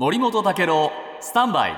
[0.00, 1.72] 森本武郎スタンバイ。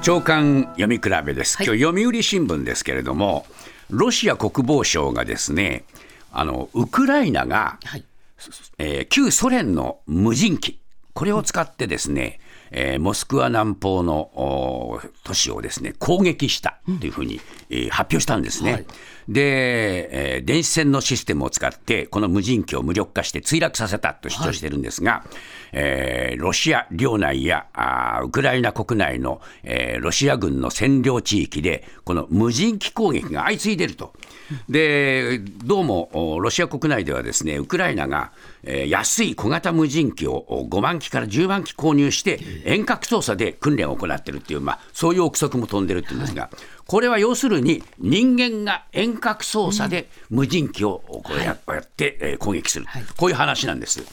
[0.00, 3.44] 長官読み比べです、今日読売新聞ですけれども、
[3.90, 5.84] ロシア国防省がですね、
[6.32, 8.04] あのウクライナが、はい。
[8.78, 10.80] えー旧ソ連の無人機、
[11.12, 12.40] これを使ってですね、
[12.70, 17.40] えーモスクワ南方の都市をですね攻撃したというふうに、
[17.70, 18.72] えー発表したんですね。
[18.72, 18.86] はい
[19.26, 25.24] で、えー電子戦のシステムを使って、この無人機を無力化して墜落させたと主張しているんですが、
[25.72, 34.12] えーロシア領内やあーウクライナ国内の、えーロシア軍の占領地域で、この無人機攻撃が相次いでいると。
[34.68, 46.50] でどうもおロシア国内ではですねウクライナが、えー安い小型無人機をお5万機から10万機購入して遠隔操作で訓練を行っているっていう、まあ、そういう憶測も飛んでるっていうんですが、
[46.86, 52.86] これは要するに人間が遠隔操作で無人機をこうや,、やって、えー攻撃する、
[53.16, 54.04] こういう話なんです。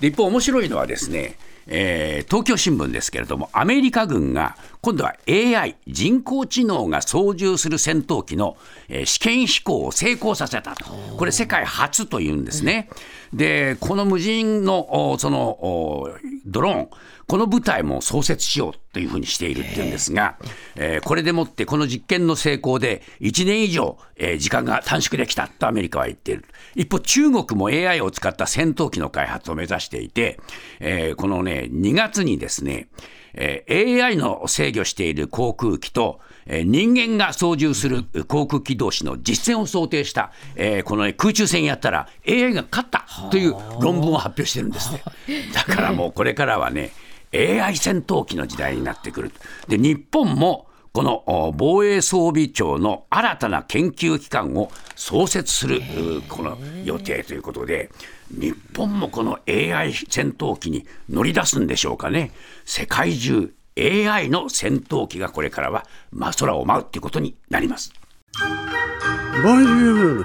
[0.00, 1.36] で一方面白いのはですね
[1.66, 8.56] えー東京新聞ですけれども、アメリカ軍が今度は AI、人工知能が操縦する戦闘機の、
[8.88, 10.84] えー試験飛行を成功させたと、
[11.16, 12.88] これ、世界初というんですね。
[13.32, 16.08] で、この無人のおそのお
[16.50, 16.88] ドローン、
[17.26, 20.36] この部隊も創設しようというふうにしているっていうんですが、
[20.76, 26.44] えーこれでもってこの実験の成功で1年以上、えー時間が短縮できたとアメリカは言っている。
[26.74, 30.40] 一方、中国も AI を使った戦闘機の開発を目指していて、
[30.80, 32.88] えーこのね、2月にですね、
[33.34, 36.20] えー AI の制御している航空機と、
[36.52, 45.02] えー人間が操縦する航空機同士の実戦を想定した、えーこの、ね、空中戦やったら AI が勝ったという論文を発表してるんですね。
[45.54, 46.90] だからもうこれからはね、
[47.32, 49.32] AI 戦闘機の時代になってくる。
[49.68, 57.90] で、日本もこのお防衛装備庁の新たな研究機関を創設するうこの予定ということで、
[58.30, 62.32] 日本もこの AI 戦闘機に乗り出すんでしょうかね。
[62.64, 67.92] 世界中 AI の戦闘機がこれからは、ま、空を舞うということになります。
[69.42, 70.24] ボンジュー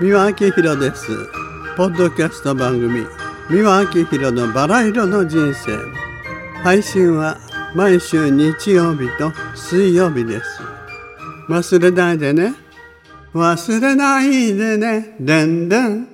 [0.00, 1.08] 三輪明宏です。
[1.76, 3.06] ポッドキャスト番組
[3.50, 5.78] 三輪明宏のバラ色の人生。
[6.62, 7.38] 配信は
[7.74, 10.60] 毎週日曜日と水曜日です。
[11.48, 12.54] 忘れないでね。
[13.34, 15.16] 忘れないでね。
[15.18, 16.11] でんでん。